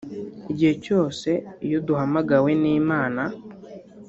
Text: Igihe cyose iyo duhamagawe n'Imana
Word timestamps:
Igihe 0.51 0.73
cyose 0.85 1.29
iyo 1.65 1.79
duhamagawe 1.87 2.51
n'Imana 2.61 3.23